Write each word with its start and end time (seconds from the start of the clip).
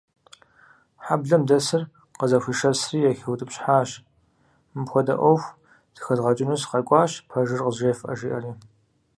Хьэблэм 1.03 1.43
дэсыр 1.49 1.83
къызэхуишэсри, 2.17 2.99
яхэупщӀыхьащ, 3.09 3.89
мыпхуэдэ 4.77 5.15
Ӏуэху 5.19 5.53
зэхэзгъэкӀыну 5.95 6.59
сыкъэкӀуащи, 6.61 7.23
пэжыр 7.29 7.61
къызжефӀэ, 7.65 8.11
жиӀэри. 8.17 8.51